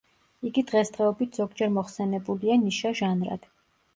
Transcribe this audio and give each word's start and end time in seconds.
იგი 0.49 0.61
დღესდღეობით 0.71 1.37
ზოგჯერ 1.41 1.69
მოხსენებულია 1.77 2.57
ნიშა 2.63 2.95
ჟანრად. 3.01 3.49